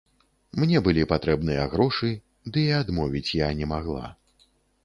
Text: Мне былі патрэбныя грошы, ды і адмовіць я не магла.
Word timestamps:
Мне 0.63 0.79
былі 0.87 1.03
патрэбныя 1.11 1.67
грошы, 1.75 2.09
ды 2.57 2.65
і 2.73 2.75
адмовіць 2.81 3.35
я 3.47 3.51
не 3.61 3.69
магла. 3.75 4.11